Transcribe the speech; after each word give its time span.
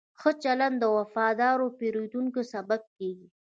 ښه 0.19 0.31
چلند 0.43 0.75
د 0.79 0.83
وفادار 0.97 1.57
پیرودونکو 1.79 2.41
سبب 2.53 2.81
کېږي. 2.97 3.27